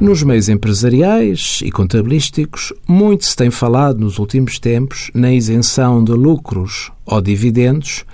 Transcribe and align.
Nos 0.00 0.22
meios 0.22 0.48
empresariais 0.48 1.58
e 1.64 1.72
contabilísticos, 1.72 2.72
muito 2.86 3.24
se 3.24 3.34
tem 3.34 3.50
falado 3.50 3.98
nos 3.98 4.20
últimos 4.20 4.60
tempos 4.60 5.10
na 5.12 5.32
isenção 5.32 6.04
de 6.04 6.12
lucros 6.12 6.92
ou 7.04 7.20
dividendos 7.20 8.04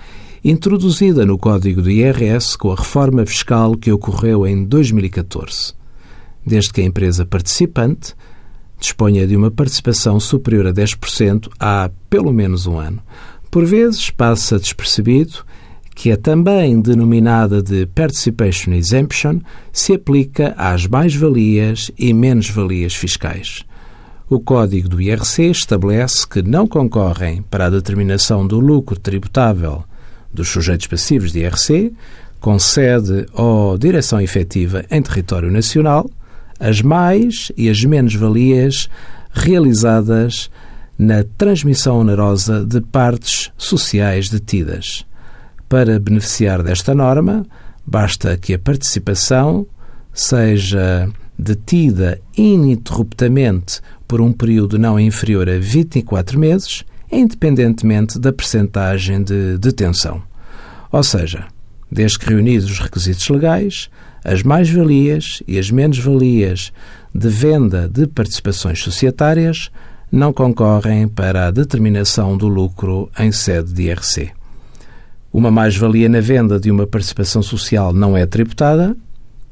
introduzida 0.42 1.26
no 1.26 1.36
Código 1.36 1.82
do 1.82 1.90
IRS 1.90 2.56
com 2.56 2.72
a 2.72 2.74
reforma 2.74 3.26
fiscal 3.26 3.76
que 3.76 3.92
ocorreu 3.92 4.46
em 4.46 4.64
2014, 4.64 5.74
desde 6.44 6.72
que 6.72 6.80
a 6.80 6.84
empresa 6.84 7.26
participante 7.26 8.14
disponha 8.80 9.26
de 9.26 9.36
uma 9.36 9.50
participação 9.50 10.18
superior 10.18 10.66
a 10.66 10.72
10% 10.72 11.50
há 11.60 11.90
pelo 12.08 12.32
menos 12.32 12.66
um 12.66 12.78
ano. 12.78 13.02
Por 13.50 13.66
vezes 13.66 14.08
passa 14.08 14.58
despercebido 14.58 15.44
que 15.94 16.10
a 16.10 16.16
também 16.16 16.80
denominada 16.80 17.62
de 17.62 17.86
Participation 17.86 18.72
Exemption 18.72 19.38
se 19.72 19.94
aplica 19.94 20.54
às 20.56 20.86
mais-valias 20.86 21.90
e 21.96 22.12
menos-valias 22.12 22.94
fiscais. 22.94 23.64
O 24.28 24.40
Código 24.40 24.88
do 24.88 25.00
IRC 25.00 25.50
estabelece 25.50 26.26
que 26.26 26.42
não 26.42 26.66
concorrem 26.66 27.42
para 27.42 27.66
a 27.66 27.70
determinação 27.70 28.46
do 28.46 28.58
lucro 28.58 28.98
tributável 28.98 29.84
dos 30.32 30.48
sujeitos 30.48 30.86
passivos 30.86 31.30
de 31.30 31.40
IRC, 31.40 31.92
com 32.40 32.58
sede 32.58 33.26
ou 33.32 33.78
direção 33.78 34.20
efetiva 34.20 34.84
em 34.90 35.00
território 35.00 35.50
nacional, 35.50 36.10
as 36.58 36.82
mais 36.82 37.52
e 37.56 37.68
as 37.68 37.84
menos-valias 37.84 38.88
realizadas 39.32 40.50
na 40.98 41.24
transmissão 41.36 42.00
onerosa 42.00 42.64
de 42.64 42.80
partes 42.80 43.50
sociais 43.56 44.28
detidas. 44.28 45.04
Para 45.68 45.98
beneficiar 45.98 46.62
desta 46.62 46.94
norma, 46.94 47.46
basta 47.86 48.36
que 48.36 48.54
a 48.54 48.58
participação 48.58 49.66
seja 50.12 51.08
detida 51.38 52.20
ininterruptamente 52.36 53.80
por 54.06 54.20
um 54.20 54.32
período 54.32 54.78
não 54.78 54.98
inferior 54.98 55.48
a 55.48 55.58
24 55.58 56.38
meses, 56.38 56.84
independentemente 57.10 58.18
da 58.18 58.32
percentagem 58.32 59.22
de 59.22 59.58
detenção. 59.58 60.22
Ou 60.92 61.02
seja, 61.02 61.46
desde 61.90 62.18
que 62.18 62.28
reunidos 62.28 62.70
os 62.70 62.78
requisitos 62.78 63.28
legais, 63.28 63.90
as 64.24 64.42
mais-valias 64.42 65.42
e 65.46 65.58
as 65.58 65.70
menos-valias 65.70 66.72
de 67.14 67.28
venda 67.28 67.88
de 67.88 68.06
participações 68.06 68.80
societárias 68.80 69.70
não 70.10 70.32
concorrem 70.32 71.08
para 71.08 71.48
a 71.48 71.50
determinação 71.50 72.36
do 72.36 72.46
lucro 72.46 73.10
em 73.18 73.32
sede 73.32 73.72
de 73.72 73.82
IRC. 73.84 74.30
Uma 75.34 75.50
mais-valia 75.50 76.08
na 76.08 76.20
venda 76.20 76.58
de 76.60 76.70
uma 76.70 76.86
participação 76.86 77.42
social 77.42 77.92
não 77.92 78.16
é 78.16 78.24
tributada 78.24 78.96